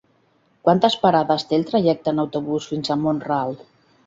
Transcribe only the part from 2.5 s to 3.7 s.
fins a Mont-ral?